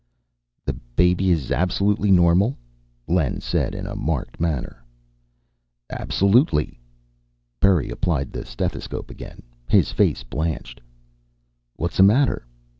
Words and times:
"The 0.65 0.73
baby 0.73 1.29
is 1.29 1.51
absolutely 1.51 2.09
normal?" 2.09 2.57
Len 3.07 3.39
said 3.39 3.75
in 3.75 3.85
a 3.85 3.95
marked 3.95 4.39
manner. 4.41 4.83
"Absolutely." 5.91 6.79
Berry 7.59 7.91
applied 7.91 8.33
the 8.33 8.43
stethoscope 8.43 9.11
again. 9.11 9.43
His 9.69 9.91
face 9.91 10.23
blanched. 10.23 10.81
"What's 11.75 11.97
the 11.97 12.01
matter?" 12.01 12.47